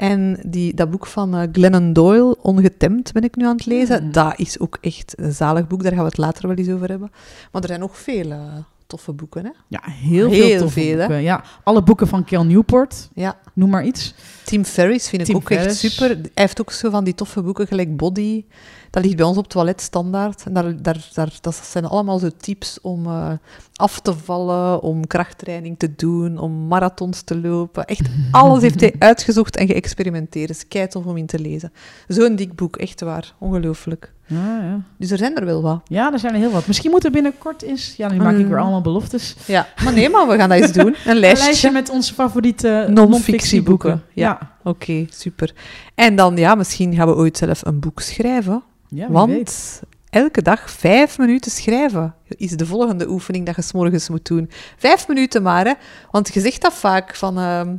[0.00, 4.00] En die, dat boek van eh, Glennon Doyle, Ongetemd, ben ik nu aan het lezen.
[4.02, 4.12] Hmm.
[4.12, 5.82] Dat is ook echt een zalig boek.
[5.82, 7.10] Daar gaan we het later wel eens over hebben.
[7.52, 8.38] Maar er zijn nog veel eh,
[8.86, 9.50] toffe boeken, hè?
[9.68, 11.06] Ja, heel, Heel veel toffe veel, hè?
[11.06, 11.22] boeken.
[11.22, 13.36] Ja, alle boeken van Kel Newport, Ja.
[13.54, 14.14] noem maar iets.
[14.44, 16.08] Tim Ferriss vind ik ook echt super.
[16.08, 18.44] Hij heeft ook zo van die toffe boeken, gelijk Body.
[18.90, 20.42] Dat ligt bij ons op het toilet standaard.
[20.44, 23.30] En daar, daar, daar, dat zijn allemaal zo tips om eh,
[23.74, 27.84] af te vallen, om krachttraining te doen, om marathons te lopen.
[27.84, 30.48] Echt alles heeft hij uitgezocht en geëxperimenteerd.
[30.48, 31.72] Het is keitof om in te lezen.
[32.08, 33.34] Zo'n dik boek, echt waar.
[33.38, 34.12] Ongelooflijk.
[34.26, 34.80] Ja, ja.
[34.96, 35.80] Dus er zijn er wel wat.
[35.84, 36.66] ja, er zijn er heel wat.
[36.66, 37.94] Misschien moet er binnenkort eens...
[37.96, 38.48] Ja, nu maak ik Mm.
[38.48, 39.36] weer allemaal beloftes.
[39.46, 40.86] Ja, maar nee, maar we gaan dat eens doen.
[40.86, 41.44] Een Een lijstje.
[41.44, 44.02] lijstje met onze favoriete Non-fictieboeken.
[44.14, 45.54] Ja, Oké, super.
[45.94, 48.62] En dan, ja, misschien gaan we ooit zelf een boek schrijven.
[48.88, 49.82] ja Want weet.
[50.10, 54.50] elke dag vijf minuten schrijven is de volgende oefening dat je 's morgens moet doen.
[54.76, 55.72] Vijf minuten maar, hè.
[56.10, 57.38] Want je zegt dat vaak van...
[57.38, 57.76] ehm,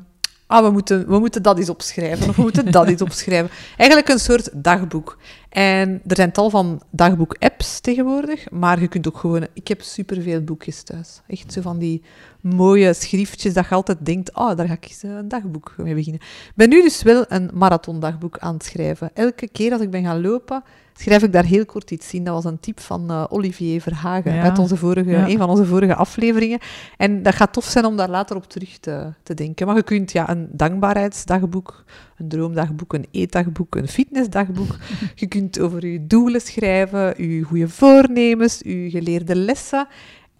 [0.47, 3.49] ah, we moeten, we moeten dat eens opschrijven, of we moeten dat eens opschrijven.
[3.77, 5.17] Eigenlijk een soort dagboek.
[5.49, 9.47] En er zijn tal van dagboek-apps tegenwoordig, maar je kunt ook gewoon...
[9.53, 11.21] Ik heb superveel boekjes thuis.
[11.27, 12.01] Echt zo van die
[12.41, 16.21] mooie schriftjes dat je altijd denkt, ah, daar ga ik eens een dagboek mee beginnen.
[16.21, 19.09] Ik ben nu dus wel een marathondagboek aan het schrijven.
[19.13, 20.63] Elke keer als ik ben gaan lopen,
[20.97, 22.23] schrijf ik daar heel kort iets in.
[22.23, 24.41] Dat was een tip van eh, Olivier Verhagen Ja.
[24.43, 25.27] uit onze vorige, Ja.
[25.27, 26.59] een van onze vorige afleveringen.
[26.97, 29.67] En dat gaat tof zijn om daar later op terug te, te denken.
[29.67, 31.83] Maar je kunt ja, een dankbaarheidsdagboek,
[32.17, 34.75] een droomdagboek, een eetdagboek, een fitnessdagboek.
[35.15, 39.87] je kunt over je doelen schrijven, je goede voornemens, je geleerde lessen.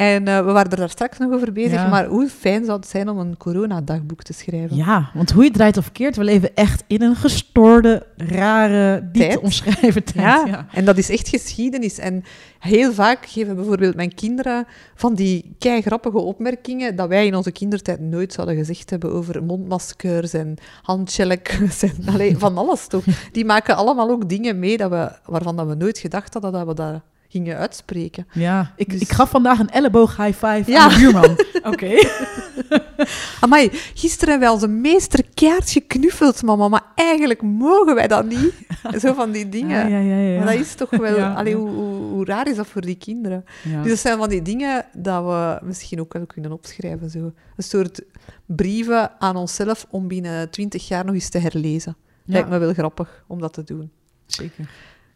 [0.02, 1.88] En eh, we waren er daar straks nog over bezig, Ja.
[1.88, 4.76] maar hoe fijn zou het zijn om een coronadagboek te schrijven?
[4.78, 9.02] Ja, want hoe je het draait of keert, we leven echt in een gestoorde, rare,
[9.02, 9.32] niet Tijd.
[9.32, 10.18] te omschrijven tijd.
[10.26, 10.66] Ja, Ja.
[10.74, 11.98] en dat is echt geschiedenis.
[12.00, 12.24] En
[12.60, 18.00] heel vaak geven bijvoorbeeld mijn kinderen van die kei-grappige opmerkingen dat wij in onze kindertijd
[18.00, 23.04] nooit zouden gezegd hebben over mondmaskers en handjelletjes en allee, van alles toch.
[23.32, 26.68] Die maken allemaal ook dingen mee dat we, waarvan dat we nooit gedacht hadden dat
[26.68, 28.28] we dat gingen uitspreken.
[28.34, 30.80] Ja, ik, Dus- ik gaf vandaag een elleboog high five Ja.
[30.80, 31.38] aan de buurman.
[31.74, 31.92] Oké.
[33.42, 38.54] Amai, gisteren hebben wij onze meester keihard geknuffeld, mama, maar eigenlijk mogen wij dat niet.
[39.02, 39.90] Zo van die dingen.
[39.90, 40.38] Ja, ja, ja.
[40.44, 41.20] Maar dat is toch wel...
[41.20, 43.46] Allee, hoe, hoe, hoe raar is dat voor die kinderen?
[43.64, 43.82] Ja.
[43.82, 47.10] Dus dat zijn van die dingen dat we misschien ook wel kunnen opschrijven.
[47.10, 47.20] Zo.
[47.56, 48.02] Een soort
[48.46, 51.96] brieven aan onszelf om binnen twintig jaar nog eens te herlezen.
[52.26, 53.92] Lijkt me wel grappig om dat te doen.
[54.26, 54.70] zeker.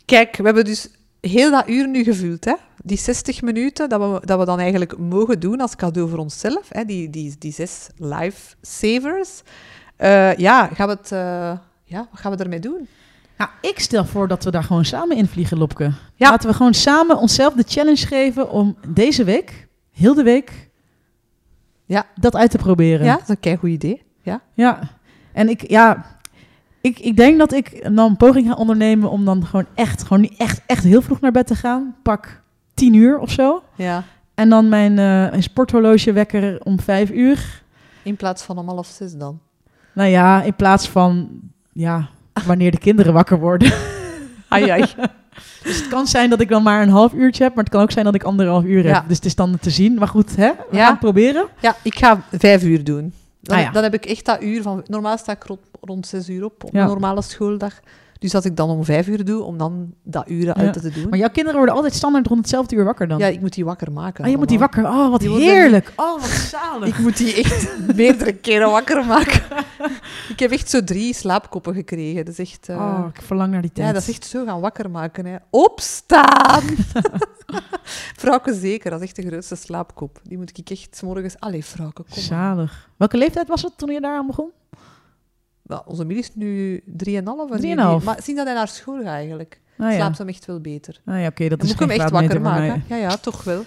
[0.06, 0.90] Kijk, we hebben dus
[1.28, 2.46] heel dat uur nu gevuld.
[2.46, 2.54] Hè?
[2.84, 6.66] Die 60 minuten dat we, dat we dan eigenlijk mogen doen als cadeau voor onszelf.
[6.70, 6.86] Hè?
[6.86, 9.42] Die, die, die zes lifesavers.
[9.96, 11.20] Eh ja, gaan we het, eh,
[11.84, 12.88] ja, wat gaan we ermee doen?
[13.38, 15.84] Nou, ik stel voor dat we daar gewoon samen in vliegen, Lopke.
[16.16, 16.30] Ja.
[16.30, 20.70] Laten we gewoon samen onszelf de challenge geven om deze week, heel de week,
[21.86, 22.06] Ja.
[22.16, 23.06] dat uit te proberen.
[23.06, 24.02] Ja, dat is een kei goed idee.
[24.22, 24.42] Ja.
[24.54, 24.80] Ja,
[25.34, 26.15] en ik, ja,
[26.86, 30.22] ik, ik denk dat ik dan een poging ga ondernemen om dan gewoon echt, gewoon
[30.22, 31.96] niet echt, echt heel vroeg naar bed te gaan.
[32.04, 32.42] Pak
[32.74, 33.64] tien uur of zo.
[33.76, 34.04] ja.
[34.36, 37.62] En dan mijn, eh, mijn sporthorloge wekker om vijf uur.
[38.04, 39.40] In plaats van om half zes dan.
[39.94, 41.30] Nou ja, in plaats van,
[41.74, 42.08] ja,
[42.46, 43.72] wanneer de kinderen wakker worden.
[44.48, 44.84] Ai, ai.
[45.64, 47.82] Dus het kan zijn dat ik dan maar een half uurtje heb, maar het kan
[47.82, 48.94] ook zijn dat ik anderhalf uur Ja.
[48.94, 49.04] heb.
[49.08, 49.94] Dus het is dan te zien.
[49.94, 50.52] Maar goed, hè?
[50.70, 50.82] we Ja.
[50.84, 51.46] gaan het proberen.
[51.62, 53.14] Ja, ik ga vijf uur doen.
[53.46, 53.72] Dan, Ah, ja.
[53.72, 54.84] dan heb ik echt dat uur van...
[54.88, 56.82] Normaal sta ik rond, rond zes uur op, op Ja.
[56.82, 57.80] een normale schooldag.
[58.20, 61.10] Dus dat ik dan om vijf uur doe, om dan dat uur uit te doen.
[61.10, 63.18] Maar jouw kinderen worden altijd standaard rond hetzelfde uur wakker dan.
[63.18, 64.24] Ja, ik moet die wakker maken.
[64.26, 64.84] oh, je moet die wakker.
[64.86, 65.94] Oh, wat heerlijk.
[65.96, 66.88] Oh, wat zalig.
[66.90, 69.42] Ik moet die echt meerdere keren wakker maken.
[70.34, 72.26] ik heb echt zo drie slaapkoppen gekregen.
[72.26, 72.70] Dat is echt...
[72.70, 73.88] eh, Oh, ik verlang naar die tijd.
[73.88, 75.26] ja, dat is echt zo gaan wakker maken.
[75.26, 75.36] Hè.
[75.50, 76.64] Opstaan!
[78.18, 80.20] Vrouwke zeker, dat is echt de grootste slaapkop.
[80.24, 81.36] Die moet ik echt 's morgens...
[81.40, 82.22] Allee, Vrouwke, kom.
[82.24, 82.90] Zalig.
[82.98, 84.50] Welke leeftijd was het toen je daar aan begon?
[85.66, 87.52] Wel, onze Millie is nu 3,5.
[87.52, 87.60] en 3,5.
[87.62, 87.76] die-
[88.06, 91.02] Maar sinds dat hij naar school gaat eigenlijk, Ah ja, slaapt hem echt wel beter.
[91.06, 92.84] ah, ja oké, dat is moet ik hem echt wakker maken.
[92.88, 93.66] Ja, ja, toch wel.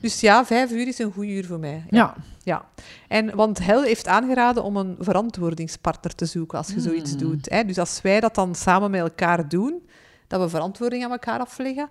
[0.00, 1.84] Dus ja, vijf uur is een goed uur voor mij.
[1.90, 2.14] Ja.
[2.42, 2.64] Ja.
[3.08, 7.18] En, want Hel heeft aangeraden om een verantwoordingspartner te zoeken als je zoiets Hmm.
[7.20, 7.50] doet.
[7.50, 7.64] Hè.
[7.64, 9.82] Dus als wij dat dan samen met elkaar doen,
[10.26, 11.88] dat we verantwoording aan elkaar afleggen,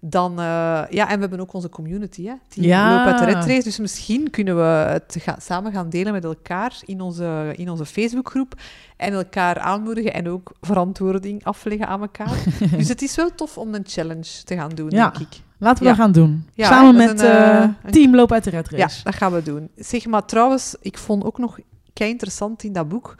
[0.00, 0.30] dan...
[0.38, 0.44] eh,
[0.90, 2.32] ja, en we hebben ook onze community, hè.
[2.48, 2.90] Die Ja.
[2.96, 3.62] loopt uit de red race.
[3.62, 8.54] Dus misschien kunnen we het samen gaan delen met elkaar in onze, in onze Facebookgroep
[8.96, 12.44] en elkaar aanmoedigen en ook verantwoording afleggen aan elkaar.
[12.76, 15.10] dus het is wel tof om een challenge te gaan doen, Ja.
[15.10, 15.40] denk ik.
[15.58, 15.94] Laten we Ja.
[15.94, 16.46] dat gaan doen.
[16.54, 19.04] Ja, Samen met een, eh, eh, een- Team Loop uit de Red Ja, Race.
[19.04, 19.68] dat gaan we doen.
[19.76, 21.58] Zeg maar trouwens, ik vond ook nog
[21.92, 23.14] kei interessant in dat boek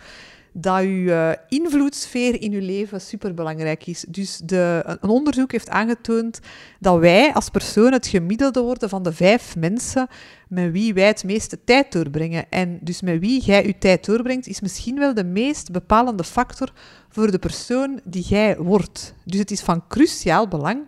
[0.58, 4.04] dat uw eh, invloedssfeer in uw leven superbelangrijk is.
[4.08, 6.40] Dus de, een onderzoek heeft aangetoond
[6.80, 10.08] dat wij als persoon het gemiddelde worden van de vijf mensen
[10.48, 12.50] met wie wij het meeste tijd doorbrengen.
[12.50, 16.72] En dus met wie jij je tijd doorbrengt, is misschien wel de meest bepalende factor
[17.08, 19.14] voor de persoon die jij wordt.
[19.24, 20.86] Dus het is van cruciaal belang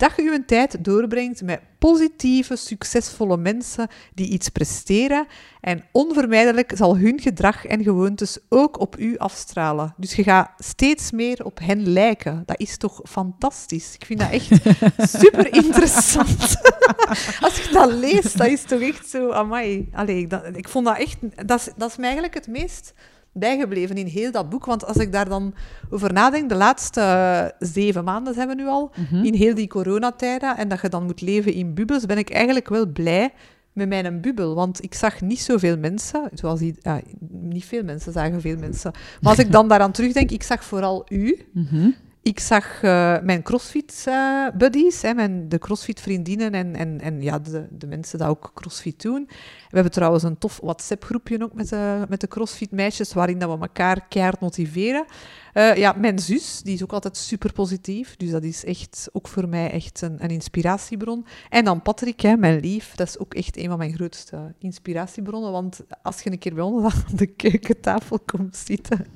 [0.00, 5.26] dat je je tijd doorbrengt met positieve, succesvolle mensen die iets presteren.
[5.60, 9.94] En onvermijdelijk zal hun gedrag en gewoontes ook op u afstralen.
[9.96, 12.42] Dus je gaat steeds meer op hen lijken.
[12.46, 13.94] Dat is toch fantastisch?
[13.94, 14.48] Ik vind dat echt
[15.20, 16.56] super interessant.
[17.44, 19.30] Als je dat leest, dat is toch echt zo...
[19.30, 19.88] Amai.
[19.92, 21.16] Allee, dat, ik vond dat echt...
[21.46, 22.92] Dat is, dat is mij eigenlijk het meest
[23.32, 24.64] bijgebleven in heel dat boek.
[24.64, 25.54] Want als ik daar dan
[25.90, 29.24] over nadenk, de laatste eh, zeven maanden zijn we nu al, Mhm.
[29.24, 32.68] in heel die coronatijden, en dat je dan moet leven in bubbels, ben ik eigenlijk
[32.68, 33.32] wel blij
[33.72, 34.54] met mijn bubbel.
[34.54, 38.92] Want ik zag niet zoveel mensen, zoals die, ja, niet veel mensen zagen veel mensen.
[39.20, 41.44] Maar als ik dan daaraan terugdenk, ik zag vooral u.
[41.52, 41.90] Mhm.
[42.22, 48.18] Ik zag eh, mijn crossfit-buddies, mijn, de crossfit-vriendinnen en, en, en ja, de, de mensen
[48.18, 49.28] die ook crossfit doen.
[49.70, 53.60] We hebben trouwens een tof WhatsApp-groepje ook met de, met de crossfit-meisjes, waarin dat we
[53.60, 55.04] elkaar keihard motiveren.
[55.52, 59.28] Eh, ja, mijn zus, die is ook altijd super positief, dus dat is echt ook
[59.28, 61.26] voor mij echt een, een inspiratiebron.
[61.48, 65.52] En dan Patrick, hè, mijn lief, dat is ook echt een van mijn grootste inspiratiebronnen,
[65.52, 69.06] want als je een keer bij ons aan de keukentafel komt zitten,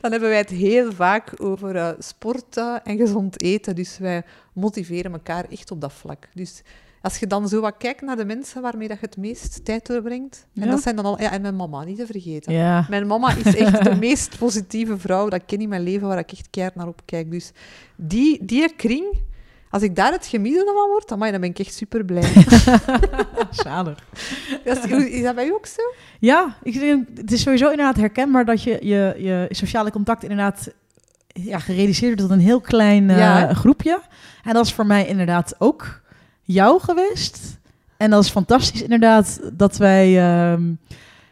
[0.00, 3.74] dan hebben wij het heel vaak over eh, sporten en gezond eten.
[3.74, 4.22] Dus wij
[4.52, 6.28] motiveren elkaar echt op dat vlak.
[6.34, 6.62] Dus
[7.02, 9.86] als je dan zo wat kijkt naar de mensen waarmee dat je het meest tijd
[9.86, 10.46] doorbrengt.
[10.54, 10.70] En Ja.
[10.70, 11.20] dat zijn dan al...
[11.20, 12.52] Ja, en mijn mama, niet te vergeten.
[12.52, 12.86] Ja.
[12.88, 16.18] Mijn mama is echt de meest positieve vrouw dat ik ken in mijn leven, waar
[16.18, 17.30] ik echt keihard naar opkijk.
[17.30, 17.52] Dus
[17.96, 19.04] die, die kring,
[19.70, 22.32] Als ik daar het gemiddelde van word, amai, dan ben ik echt super blij.
[23.50, 23.98] Zalig.
[24.64, 25.82] is, is dat bij u ook zo?
[26.20, 30.68] Ja, ik denk, het is sowieso inderdaad herkenbaar dat je je, je sociale contact inderdaad
[31.26, 33.54] ja, gereduceerd wordt tot een heel klein eh, Ja, hè?
[33.54, 34.00] groepje.
[34.44, 36.00] En dat is voor mij inderdaad ook
[36.42, 37.58] jou geweest.
[37.96, 40.72] En dat is fantastisch inderdaad dat wij ehm,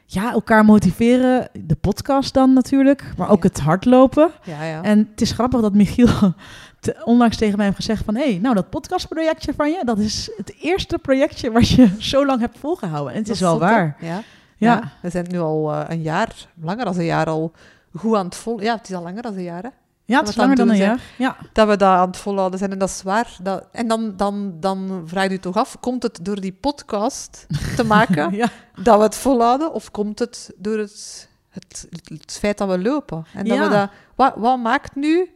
[0.07, 1.49] ja, elkaar motiveren.
[1.64, 3.49] De podcast dan natuurlijk, maar ook Ja.
[3.49, 4.31] het hardlopen.
[4.44, 4.83] Ja, ja.
[4.83, 6.09] En het is grappig dat Michiel
[6.81, 8.14] te- onlangs tegen mij heeft gezegd van...
[8.16, 12.27] hé, hey, nou dat podcastprojectje van je, dat is het eerste projectje wat je zo
[12.27, 13.12] lang hebt volgehouden.
[13.12, 13.96] En het Dat is wel waar.
[14.01, 14.23] Ja.
[14.57, 14.92] Ja.
[15.03, 17.53] We zijn nu al eh, een jaar, langer dan een jaar al,
[17.94, 18.61] goed aan het vol...
[18.62, 19.68] Ja, het is al langer dan een jaar, hè?
[20.11, 21.01] Ja het is langer dan een jaar.
[21.18, 21.37] Ja.
[21.53, 23.37] Dat we dat aan het volhouden zijn en dat is waar.
[23.42, 23.66] Dat...
[23.73, 27.46] En dan, dan, dan vraag je je toch af, komt het door die podcast
[27.77, 28.49] te maken ja.
[28.83, 29.73] dat we het volhouden?
[29.73, 33.25] Of komt het door het, het, het feit dat we lopen?
[33.35, 33.68] En dat Ja.
[33.68, 33.90] we dat...
[34.14, 35.31] Wat, wat maakt nu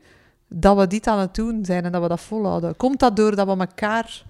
[0.49, 2.77] dat we dit aan het doen zijn en dat we dat volhouden?
[2.77, 4.25] Komt dat door dat we elkaar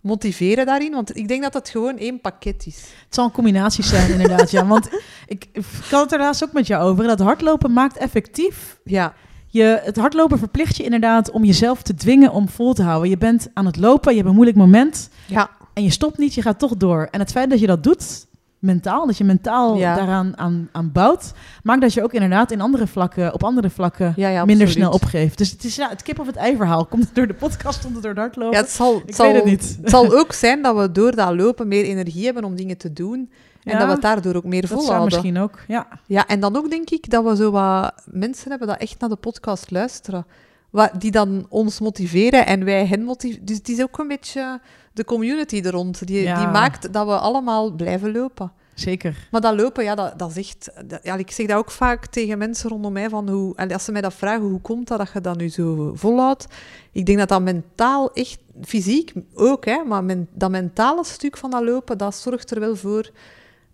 [0.00, 0.92] motiveren daarin?
[0.92, 2.76] Want ik denk dat het gewoon één pakket is.
[3.04, 4.66] Het zal een combinatie zijn inderdaad, ja.
[4.66, 4.88] Want
[5.26, 7.04] ik, ik had het er laatst ook met jou over.
[7.04, 8.78] Dat hardlopen maakt effectief.
[8.84, 9.14] Ja,
[9.50, 13.10] Je, het hardlopen verplicht je inderdaad om jezelf te dwingen om vol te houden.
[13.10, 15.10] Je bent aan het lopen, je hebt een moeilijk moment...
[15.26, 15.50] ja.
[15.74, 17.08] En je stopt niet, je gaat toch door.
[17.10, 18.26] En het feit dat je dat doet,
[18.58, 19.94] mentaal, dat je mentaal Ja.
[19.94, 21.32] daaraan aan, aan bouwt,
[21.62, 24.90] maakt dat je ook inderdaad in andere vlakken, op andere vlakken ja, ja minder snel
[24.90, 25.38] opgeeft.
[25.38, 26.84] Dus het is ja, het kip of het ei verhaal.
[26.86, 28.56] Komt het door de podcast, komt het door het hardlopen?
[28.56, 29.78] Ja, het zal, ik zal, weet het niet.
[29.80, 32.92] Het zal ook zijn dat we door dat lopen meer energie hebben om dingen te
[32.92, 33.30] doen.
[33.68, 35.12] En Ja, dat we het daardoor ook meer dat zou volhouden.
[35.14, 35.86] misschien ook, ja.
[36.06, 39.08] Ja, en dan ook denk ik dat we zo wat mensen hebben dat echt naar
[39.08, 40.26] de podcast luisteren.
[40.70, 43.44] Wa- Die dan ons motiveren en wij hen motiveren.
[43.44, 44.60] Dus het is ook een beetje
[44.92, 46.06] de community er rond.
[46.06, 46.38] Die, Ja.
[46.38, 48.52] die maakt dat we allemaal blijven lopen.
[48.74, 49.28] Zeker.
[49.30, 50.70] Maar dat lopen, ja, dat, dat is echt...
[50.86, 53.84] dat- ja, ik zeg dat ook vaak tegen mensen rondom mij, van hoe, en als
[53.84, 56.46] ze mij dat vragen, hoe komt dat dat je dat nu zo volhoudt?
[56.92, 61.50] Ik denk dat dat mentaal echt, fysiek ook, hè, maar men- dat mentale stuk van
[61.50, 63.10] dat lopen, dat zorgt er wel voor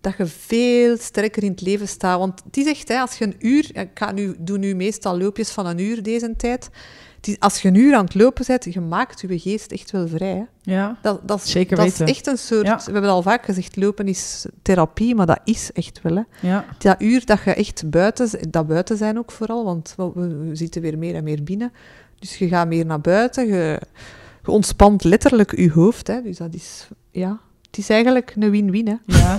[0.05, 2.19] dat je veel sterker in het leven staat.
[2.19, 3.69] Want het is echt, hè, als je een uur...
[3.73, 6.69] Ik ga nu, doe nu meestal loopjes van een uur deze tijd.
[7.21, 10.07] Is, als je een uur aan het lopen bent, je maakt je geest echt wel
[10.07, 10.35] vrij.
[10.35, 10.43] Hè.
[10.73, 12.05] Ja, Dat, dat, is- Zeker dat weten.
[12.05, 12.65] is echt een soort...
[12.65, 12.81] Ja.
[12.85, 16.15] We hebben al vaak gezegd, lopen is therapie, maar dat is echt wel.
[16.15, 16.47] Hè.
[16.49, 16.65] ja.
[16.77, 18.29] Dat uur dat je echt buiten...
[18.51, 21.71] Dat buiten zijn ook vooral, want we, we zitten weer meer en meer binnen.
[22.19, 23.81] Dus je gaat meer naar buiten, je,
[24.43, 26.07] je ontspant letterlijk je hoofd.
[26.07, 26.21] Hè.
[26.21, 26.87] Dus dat is...
[27.11, 27.39] Ja,
[27.75, 28.95] het is eigenlijk een win-win, hè.
[29.05, 29.37] ja.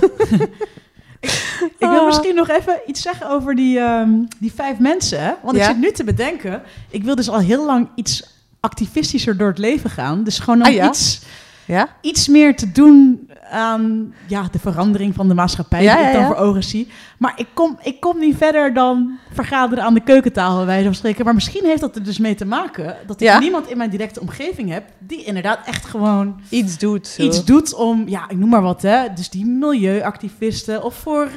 [1.20, 1.30] ik,
[1.78, 5.20] ik wil misschien nog even iets zeggen over die, ehm, die vijf mensen.
[5.24, 5.32] Hè?
[5.42, 5.62] Want Ja.
[5.62, 9.58] ik zit nu te bedenken, ik wil dus al heel lang iets activistischer door het
[9.58, 10.24] leven gaan.
[10.24, 10.88] Dus gewoon om Ah, ja?
[10.88, 11.20] iets...
[11.66, 11.88] Ja?
[12.00, 16.26] iets meer te doen aan ja, de verandering van de maatschappij Ja, die ik dan
[16.26, 16.88] voor ogen zie.
[17.18, 20.94] Maar ik kom, ik kom niet verder dan vergaderen aan de keukentafel, bij wijze van
[20.94, 21.24] spreken.
[21.24, 24.20] Maar misschien heeft dat er dus mee te maken dat ik niemand in mijn directe
[24.20, 27.06] omgeving heb die inderdaad echt gewoon Iets doet.
[27.06, 27.22] Zo.
[27.22, 29.12] iets doet om, ja, ik noem maar wat, hè.
[29.14, 31.28] Dus die milieuactivisten of voor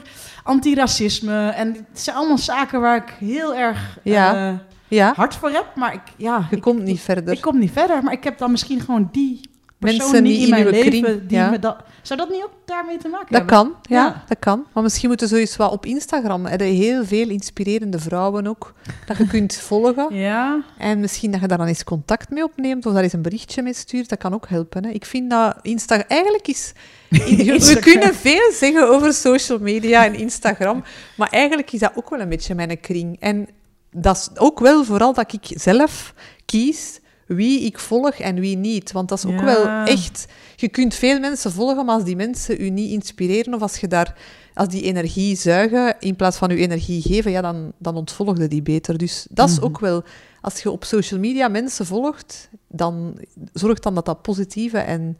[0.43, 1.47] antiracisme.
[1.49, 4.35] En het zijn allemaal zaken waar ik heel erg Ja.
[4.49, 4.53] eh,
[4.87, 5.65] Ja, hard voor heb.
[5.75, 7.33] Maar ik, ja, je ik, komt niet verder.
[7.33, 8.03] ik kom niet verder.
[8.03, 11.49] Maar ik heb dan misschien gewoon die Mensen die in mijn leven kring, die ja.
[11.49, 11.77] me dat...
[12.01, 13.55] Zou dat niet ook daarmee te maken Dat hebben?
[13.57, 14.23] kan, ja, Ja.
[14.27, 14.65] dat kan.
[14.73, 16.45] Maar misschien moeten zoiets wat op Instagram.
[16.45, 18.73] Er zijn heel veel inspirerende vrouwen ook,
[19.05, 20.15] dat je kunt volgen.
[20.15, 23.21] Ja, En misschien dat je daar dan eens contact mee opneemt of daar eens een
[23.21, 24.09] berichtje mee stuurt.
[24.09, 24.85] Dat kan ook helpen.
[24.85, 24.89] Hè.
[24.91, 26.07] Ik vind dat Instagram...
[26.07, 26.73] Eigenlijk is...
[27.09, 30.83] We kunnen veel zeggen over social media en Instagram,
[31.17, 33.17] maar eigenlijk is dat ook wel een beetje mijn kring.
[33.19, 33.47] En
[33.91, 36.13] dat is ook wel vooral dat ik zelf
[36.45, 36.99] kies
[37.37, 38.91] wie ik volg en wie niet.
[38.91, 39.43] Want dat is ook Ja.
[39.45, 40.25] wel echt...
[40.55, 43.87] Je kunt veel mensen volgen, maar als die mensen u niet inspireren of als je
[43.87, 44.15] daar...
[44.53, 48.61] Als die energie zuigen in plaats van uw energie geven, ja, dan, dan ontvolgde die
[48.61, 48.97] beter.
[48.97, 49.65] Dus dat is Mhm.
[49.65, 50.03] ook wel...
[50.41, 53.17] Als je op social media mensen volgt, dan
[53.53, 55.17] zorg dan dat dat positieve en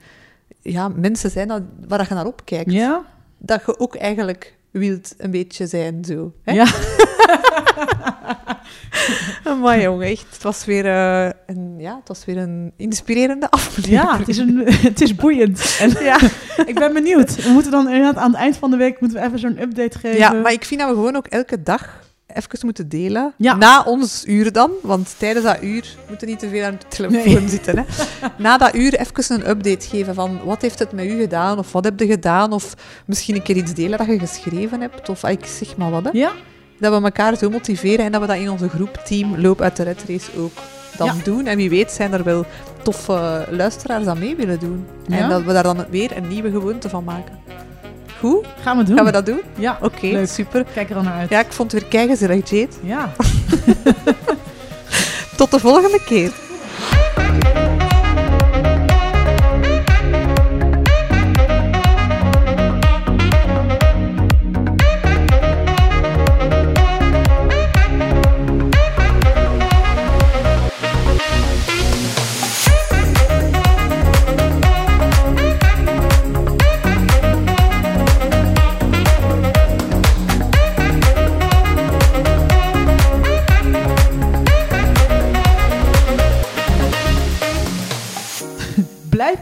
[0.61, 2.71] ja, mensen zijn dat, waar je naar opkijkt.
[2.71, 3.05] ja,
[3.37, 6.33] Dat je ook eigenlijk wilt een beetje zijn, zo.
[6.43, 6.51] Hè?
[6.53, 6.65] ja.
[9.61, 14.01] Maar jongen, echt, het was weer, eh, een, ja, het was weer een inspirerende aflevering.
[14.01, 15.77] ja het, is een, het is boeiend.
[15.79, 16.19] En Ja.
[16.65, 17.43] ik ben benieuwd.
[17.43, 19.99] We moeten dan inderdaad aan het eind van de week moeten we even zo'n update
[19.99, 20.17] geven.
[20.17, 23.33] ja, maar ik vind dat we gewoon ook elke dag even moeten delen.
[23.37, 23.55] Ja.
[23.55, 27.33] Na ons uur dan, want tijdens dat uur moeten niet te veel aan de telefoon
[27.33, 27.49] Nee.
[27.55, 27.77] zitten.
[27.77, 27.83] Hè.
[28.37, 31.71] Na dat uur even een update geven van wat heeft het met u gedaan, of
[31.71, 32.73] wat heb je gedaan, of
[33.05, 36.03] misschien een keer iets delen dat je geschreven hebt, of ah, ik zeg maar wat.
[36.03, 36.09] Hè.
[36.13, 36.31] Ja?
[36.79, 39.75] Dat we elkaar zo motiveren en dat we dat in onze groep Team Loop uit
[39.75, 40.51] de Red Race ook
[40.99, 41.23] dan Ja.
[41.23, 41.47] doen.
[41.47, 42.45] En wie weet zijn er wel
[42.83, 44.85] toffe luisteraars aan mee willen doen.
[45.07, 45.17] Ja.
[45.17, 47.37] En dat we daar dan weer een nieuwe gewoonte van maken.
[48.19, 48.45] Goed?
[48.61, 48.95] Gaan we doen.
[48.95, 49.41] Gaan we dat doen?
[49.55, 50.65] Ja, Oké, super.
[50.73, 51.29] kijk er al naar uit.
[51.29, 52.67] Ja, ik vond het weer keigezellig, Jade.
[52.83, 53.11] ja.
[55.37, 56.31] Tot de volgende keer.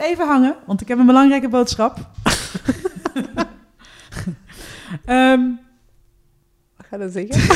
[0.07, 1.97] Even hangen, want ik heb een belangrijke boodschap.
[5.05, 5.41] Ehm,
[6.77, 7.55] Wat ga je zeggen?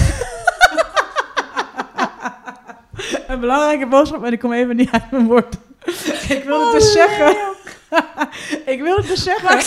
[3.33, 5.55] een belangrijke boodschap, maar ik kom even niet uit mijn woord.
[6.37, 7.35] ik wilde Oh, dus zeggen...
[8.65, 9.57] ik wilde dus zeggen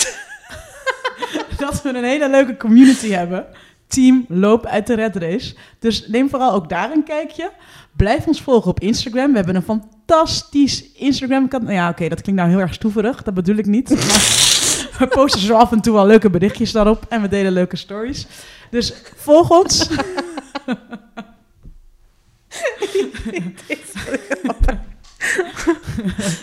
[1.57, 3.47] dat we een hele leuke community hebben.
[3.95, 5.55] Team Loop uit de Red Race.
[5.78, 7.51] Dus neem vooral ook daar een kijkje.
[7.97, 9.30] Blijf ons volgen op Instagram.
[9.30, 11.72] We hebben een fantastisch Instagram kanaal.
[11.72, 13.22] Ja, oké, dat klinkt nou heel erg stoeverig.
[13.22, 13.90] Dat bedoel ik niet.
[13.90, 17.07] Maar we posten zo af en toe al leuke berichtjes daarop.
[17.09, 18.26] En we delen leuke stories.
[18.70, 19.88] Dus volg ons.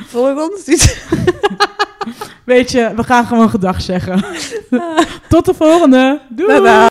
[0.07, 0.65] Volg ons.
[2.43, 4.25] Weet je, we gaan gewoon gedag zeggen.
[5.29, 6.21] Tot de volgende.
[6.29, 6.61] Doei!
[6.61, 6.89] Bye bye.